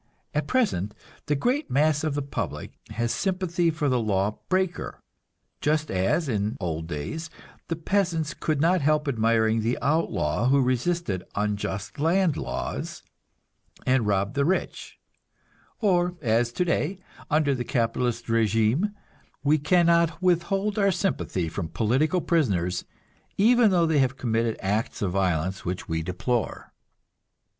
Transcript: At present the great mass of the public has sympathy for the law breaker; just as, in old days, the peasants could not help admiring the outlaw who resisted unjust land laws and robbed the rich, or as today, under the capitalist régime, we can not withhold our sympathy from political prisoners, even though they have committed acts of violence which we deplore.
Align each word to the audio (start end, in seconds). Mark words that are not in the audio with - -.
At 0.33 0.47
present 0.47 0.95
the 1.27 1.35
great 1.35 1.69
mass 1.69 2.03
of 2.03 2.15
the 2.15 2.23
public 2.23 2.71
has 2.89 3.13
sympathy 3.13 3.69
for 3.69 3.87
the 3.87 3.99
law 3.99 4.39
breaker; 4.49 4.99
just 5.59 5.91
as, 5.91 6.27
in 6.27 6.57
old 6.59 6.87
days, 6.87 7.29
the 7.67 7.75
peasants 7.75 8.33
could 8.33 8.59
not 8.59 8.81
help 8.81 9.07
admiring 9.07 9.61
the 9.61 9.77
outlaw 9.79 10.47
who 10.47 10.59
resisted 10.59 11.23
unjust 11.35 11.99
land 11.99 12.35
laws 12.35 13.03
and 13.85 14.07
robbed 14.07 14.33
the 14.33 14.43
rich, 14.43 14.97
or 15.81 16.15
as 16.19 16.51
today, 16.51 16.99
under 17.29 17.53
the 17.53 17.63
capitalist 17.63 18.25
régime, 18.25 18.95
we 19.43 19.59
can 19.59 19.85
not 19.85 20.19
withhold 20.19 20.79
our 20.79 20.91
sympathy 20.91 21.47
from 21.47 21.67
political 21.67 22.21
prisoners, 22.21 22.85
even 23.37 23.69
though 23.69 23.85
they 23.85 23.99
have 23.99 24.17
committed 24.17 24.57
acts 24.61 25.03
of 25.03 25.11
violence 25.11 25.63
which 25.63 25.87
we 25.87 26.01
deplore. 26.01 26.73